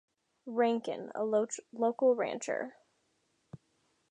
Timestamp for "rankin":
0.47-1.11